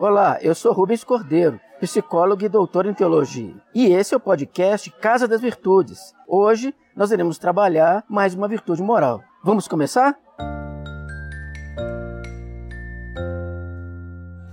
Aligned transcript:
Olá, 0.00 0.38
eu 0.42 0.54
sou 0.54 0.72
Rubens 0.72 1.02
Cordeiro, 1.02 1.58
psicólogo 1.80 2.44
e 2.44 2.48
doutor 2.48 2.86
em 2.86 2.94
teologia. 2.94 3.56
E 3.74 3.86
esse 3.86 4.14
é 4.14 4.16
o 4.16 4.20
podcast 4.20 4.88
Casa 4.92 5.26
das 5.26 5.40
Virtudes. 5.40 6.14
Hoje 6.28 6.72
nós 6.94 7.10
iremos 7.10 7.36
trabalhar 7.36 8.04
mais 8.08 8.32
uma 8.32 8.46
virtude 8.46 8.80
moral. 8.80 9.24
Vamos 9.42 9.66
começar? 9.66 10.16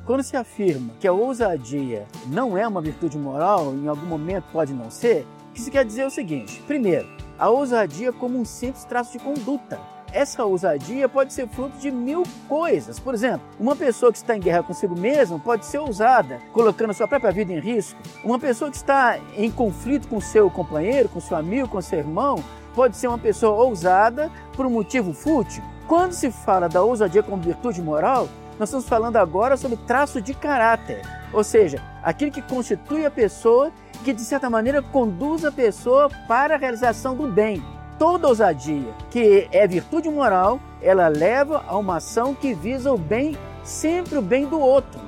Quando 0.07 0.23
se 0.23 0.35
afirma 0.35 0.93
que 0.99 1.07
a 1.07 1.13
ousadia 1.13 2.07
não 2.25 2.57
é 2.57 2.67
uma 2.67 2.81
virtude 2.81 3.15
moral, 3.15 3.71
em 3.75 3.87
algum 3.87 4.07
momento 4.07 4.45
pode 4.51 4.73
não 4.73 4.89
ser, 4.89 5.27
isso 5.53 5.69
quer 5.69 5.85
dizer 5.85 6.07
o 6.07 6.09
seguinte: 6.09 6.59
primeiro, 6.65 7.07
a 7.37 7.51
ousadia 7.51 8.11
como 8.11 8.35
um 8.35 8.45
simples 8.45 8.83
traço 8.83 9.11
de 9.11 9.23
conduta 9.23 9.79
essa 10.15 10.45
ousadia 10.45 11.09
pode 11.09 11.33
ser 11.33 11.45
fruto 11.45 11.77
de 11.77 11.91
mil 11.91 12.23
coisas. 12.47 12.97
Por 12.97 13.13
exemplo, 13.13 13.41
uma 13.59 13.75
pessoa 13.75 14.13
que 14.13 14.17
está 14.17 14.35
em 14.35 14.39
guerra 14.39 14.63
consigo 14.63 14.97
mesma 14.97 15.37
pode 15.37 15.65
ser 15.65 15.79
ousada, 15.79 16.39
colocando 16.53 16.93
sua 16.93 17.05
própria 17.05 17.33
vida 17.33 17.51
em 17.51 17.59
risco. 17.59 17.99
Uma 18.23 18.39
pessoa 18.39 18.71
que 18.71 18.77
está 18.77 19.19
em 19.35 19.51
conflito 19.51 20.07
com 20.07 20.21
seu 20.21 20.49
companheiro, 20.49 21.09
com 21.09 21.19
seu 21.19 21.35
amigo, 21.35 21.67
com 21.67 21.81
seu 21.81 21.99
irmão, 21.99 22.41
pode 22.73 22.95
ser 22.95 23.09
uma 23.09 23.17
pessoa 23.17 23.61
ousada 23.61 24.31
por 24.53 24.65
um 24.65 24.69
motivo 24.69 25.13
fútil. 25.13 25.61
Quando 25.85 26.13
se 26.13 26.31
fala 26.31 26.69
da 26.69 26.81
ousadia 26.81 27.21
como 27.21 27.41
virtude 27.41 27.81
moral, 27.81 28.29
nós 28.57 28.69
estamos 28.69 28.87
falando 28.87 29.17
agora 29.17 29.57
sobre 29.57 29.77
traço 29.85 30.21
de 30.21 30.33
caráter, 30.33 31.01
ou 31.33 31.43
seja, 31.43 31.81
aquilo 32.01 32.31
que 32.31 32.41
constitui 32.41 33.05
a 33.05 33.11
pessoa, 33.11 33.69
que 34.05 34.13
de 34.13 34.21
certa 34.21 34.49
maneira 34.49 34.81
conduz 34.81 35.43
a 35.43 35.51
pessoa 35.51 36.09
para 36.25 36.55
a 36.55 36.57
realização 36.57 37.15
do 37.17 37.27
bem. 37.27 37.61
Toda 37.97 38.27
ousadia, 38.27 38.93
que 39.09 39.47
é 39.51 39.65
virtude 39.65 40.09
moral, 40.09 40.59
ela 40.81 41.07
leva 41.07 41.63
a 41.65 41.77
uma 41.77 41.97
ação 41.97 42.33
que 42.33 42.53
visa 42.53 42.91
o 42.91 42.97
bem, 42.97 43.37
sempre 43.63 44.17
o 44.17 44.21
bem 44.21 44.45
do 44.45 44.59
outro. 44.59 44.99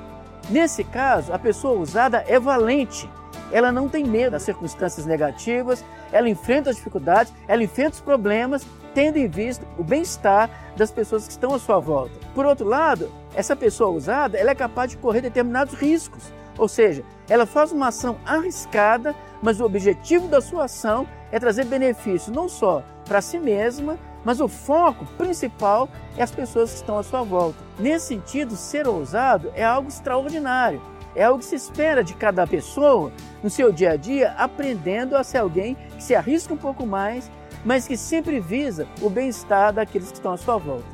Nesse 0.48 0.82
caso, 0.82 1.32
a 1.32 1.38
pessoa 1.38 1.78
ousada 1.78 2.24
é 2.26 2.40
valente. 2.40 3.08
Ela 3.52 3.70
não 3.70 3.88
tem 3.88 4.04
medo 4.04 4.32
das 4.32 4.42
circunstâncias 4.42 5.04
negativas, 5.04 5.84
ela 6.10 6.30
enfrenta 6.30 6.70
as 6.70 6.76
dificuldades, 6.76 7.32
ela 7.46 7.62
enfrenta 7.62 7.96
os 7.96 8.00
problemas, 8.00 8.66
tendo 8.94 9.18
em 9.18 9.28
vista 9.28 9.66
o 9.76 9.84
bem-estar 9.84 10.48
das 10.74 10.90
pessoas 10.90 11.26
que 11.26 11.32
estão 11.32 11.54
à 11.54 11.58
sua 11.58 11.78
volta. 11.78 12.12
Por 12.34 12.46
outro 12.46 12.66
lado, 12.66 13.10
essa 13.34 13.54
pessoa 13.54 13.90
ousada, 13.90 14.38
ela 14.38 14.50
é 14.50 14.54
capaz 14.54 14.90
de 14.90 14.96
correr 14.96 15.20
determinados 15.20 15.74
riscos, 15.74 16.32
ou 16.56 16.68
seja, 16.68 17.04
ela 17.28 17.44
faz 17.44 17.70
uma 17.70 17.88
ação 17.88 18.16
arriscada, 18.24 19.14
mas 19.42 19.60
o 19.60 19.64
objetivo 19.64 20.26
da 20.26 20.40
sua 20.40 20.64
ação 20.64 21.06
é 21.30 21.38
trazer 21.38 21.64
benefício 21.64 22.32
não 22.32 22.48
só 22.48 22.82
para 23.06 23.20
si 23.20 23.38
mesma, 23.38 23.98
mas 24.24 24.40
o 24.40 24.48
foco 24.48 25.06
principal 25.16 25.88
é 26.16 26.22
as 26.22 26.30
pessoas 26.30 26.70
que 26.70 26.76
estão 26.76 26.98
à 26.98 27.02
sua 27.02 27.22
volta. 27.22 27.58
Nesse 27.78 28.08
sentido, 28.08 28.56
ser 28.56 28.86
ousado 28.86 29.50
é 29.54 29.64
algo 29.64 29.88
extraordinário. 29.88 30.80
É 31.14 31.24
algo 31.24 31.38
que 31.38 31.44
se 31.44 31.56
espera 31.56 32.04
de 32.04 32.14
cada 32.14 32.46
pessoa 32.46 33.10
no 33.42 33.50
seu 33.50 33.72
dia 33.72 33.92
a 33.92 33.96
dia, 33.96 34.32
aprendendo 34.32 35.16
a 35.16 35.24
ser 35.24 35.38
alguém 35.38 35.76
que 35.96 36.02
se 36.02 36.14
arrisca 36.14 36.52
um 36.52 36.58
pouco 36.58 36.86
mais, 36.86 37.30
mas 37.64 37.88
que 37.88 37.96
sempre 37.96 38.38
visa 38.38 38.86
o 39.00 39.08
bem-estar 39.08 39.72
daqueles 39.72 40.08
que 40.08 40.14
estão 40.14 40.32
à 40.32 40.36
sua 40.36 40.58
volta. 40.58 40.84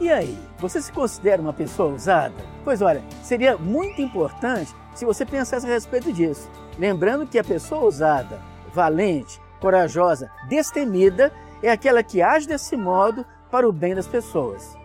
E 0.00 0.10
aí, 0.10 0.36
você 0.58 0.82
se 0.82 0.90
considera 0.90 1.40
uma 1.40 1.52
pessoa 1.52 1.92
ousada? 1.92 2.34
Pois 2.64 2.82
olha, 2.82 3.02
seria 3.22 3.56
muito 3.56 4.02
importante 4.02 4.74
se 4.94 5.04
você 5.04 5.24
pensasse 5.24 5.66
a 5.66 5.68
respeito 5.68 6.12
disso. 6.12 6.50
Lembrando 6.78 7.26
que 7.26 7.38
a 7.38 7.44
pessoa 7.44 7.82
ousada, 7.82 8.40
valente, 8.72 9.40
corajosa, 9.64 10.30
destemida 10.46 11.32
é 11.62 11.70
aquela 11.70 12.02
que 12.02 12.20
age 12.20 12.46
desse 12.46 12.76
modo 12.76 13.24
para 13.50 13.66
o 13.66 13.72
bem 13.72 13.94
das 13.94 14.06
pessoas. 14.06 14.76